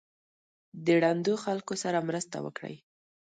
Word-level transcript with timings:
د 0.85 0.87
ړندو 1.03 1.33
خلکو 1.43 1.73
سره 1.83 2.05
مرسته 2.09 2.37
وکړئ. 2.45 2.75